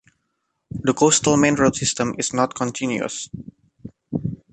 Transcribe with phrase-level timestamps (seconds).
[0.71, 3.29] The coastal main road system is not continuous.